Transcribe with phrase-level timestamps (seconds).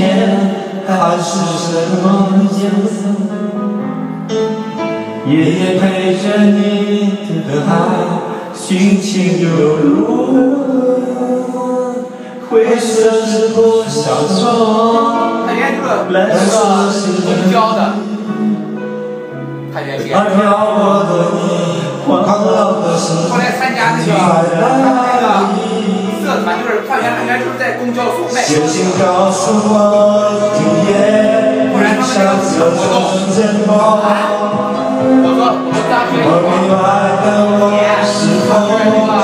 [0.00, 0.08] 前
[0.88, 1.68] 还是什
[2.02, 2.04] 么
[2.58, 2.58] 颜
[2.88, 2.98] 色？
[5.26, 6.56] 夜夜陪着你
[7.46, 7.70] 的爱，
[8.54, 10.40] 心情又如何？
[12.48, 14.40] 灰色是多少愁？
[16.08, 17.78] 蓝色是红椒的，
[19.74, 19.84] 他飘
[21.04, 21.36] 的你，
[22.08, 22.48] 欢乐
[22.80, 23.36] 的时候，
[25.20, 25.79] 后。
[26.44, 28.42] 就是他原来原来就是在公交所卖，
[31.72, 32.08] 不然他们
[32.50, 32.94] 这个活动。
[35.22, 35.40] 我说，
[35.90, 36.28] 大学同
[36.68, 36.70] 学，
[37.70, 39.19] 你。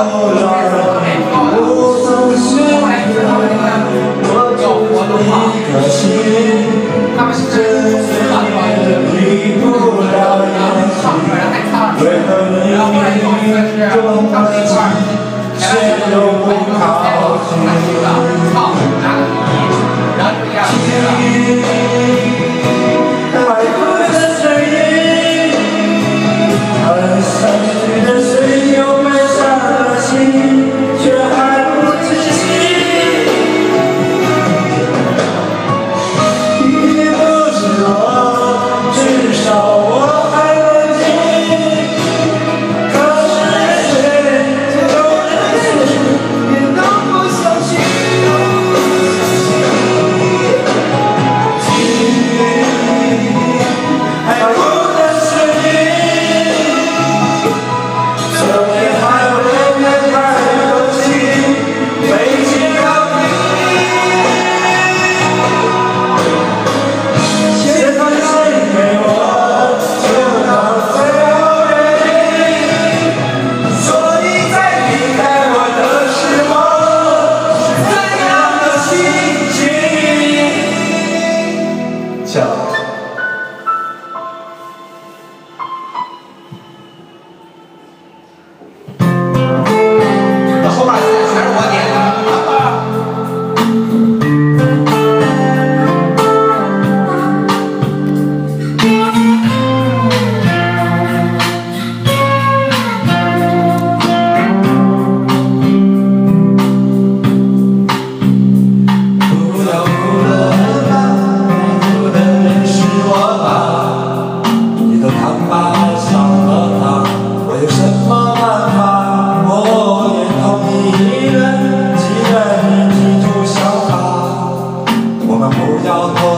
[125.86, 126.35] 摇头。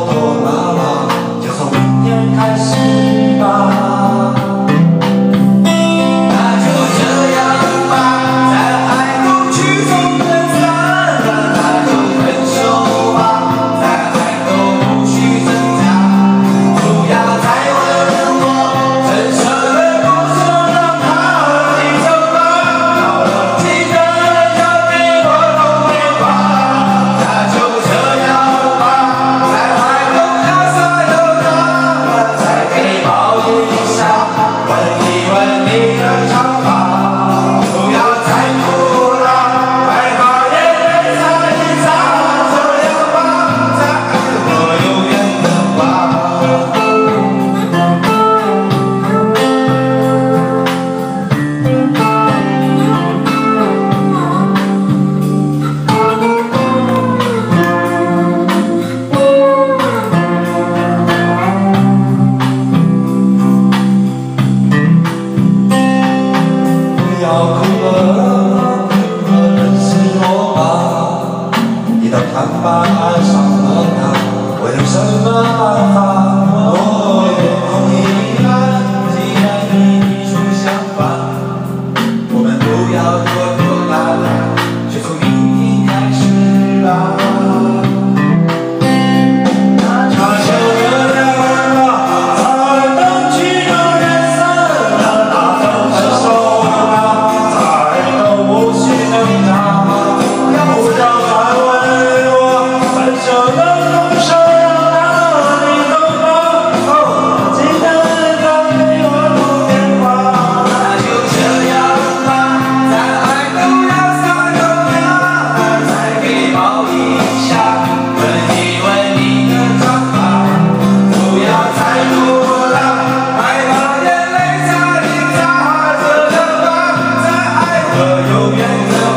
[127.99, 129.08] 这永远的。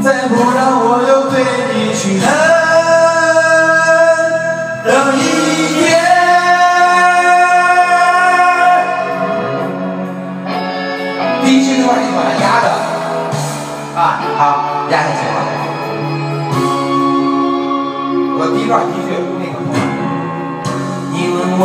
[0.00, 1.34] 再不让我又对
[1.74, 2.28] 你去恨，
[5.16, 5.20] 一
[5.74, 5.84] 天。
[11.42, 11.46] 你
[12.62, 12.66] 着，
[13.98, 14.00] 啊
[14.38, 14.40] 好，
[14.88, 15.20] 下去。
[18.38, 18.72] 我第一段
[19.40, 19.54] 那个。
[21.10, 21.62] 你问我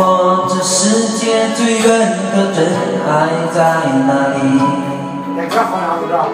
[0.48, 1.86] 这世界最远
[2.34, 2.58] 的真
[3.06, 3.10] 爱
[3.54, 3.56] 在
[4.08, 4.91] 哪里？
[5.34, 5.88] 哪个红娘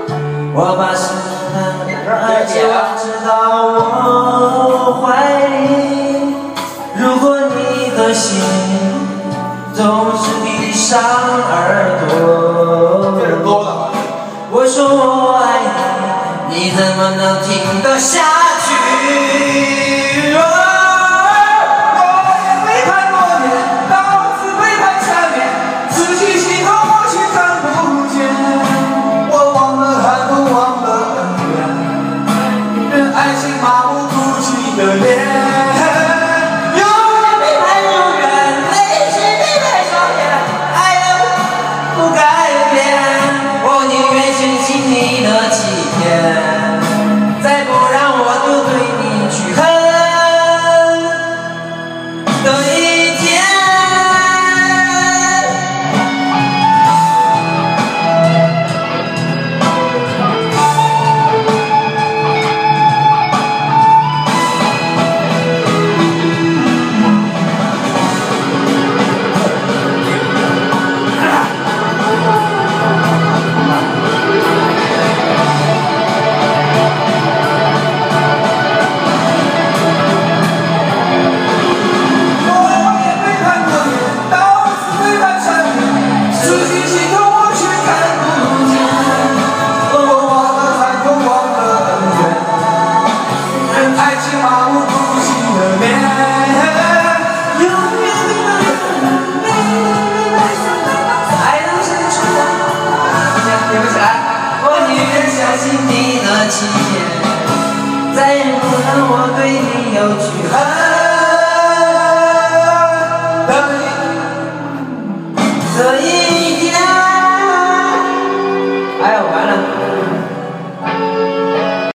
[0.07, 0.09] 子？
[0.55, 1.15] 我把心
[1.87, 2.55] 的爱交
[2.97, 3.29] 织到
[4.05, 5.07] 我怀
[5.47, 6.35] 里。
[6.97, 8.27] 如果你的心
[9.73, 13.69] 总是闭上耳朵，这多的。
[14.51, 15.47] 我说我爱
[16.49, 18.21] 你，你怎么能听得下
[18.65, 18.67] 去？